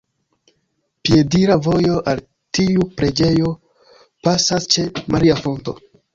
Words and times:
Piedira 1.09 1.57
vojo 1.67 1.97
al 2.13 2.21
tiu 2.59 2.87
preĝejo 3.03 3.53
pasas 4.31 4.69
ĉe 4.75 4.89
"maria 5.15 5.39
fonto". 5.45 5.79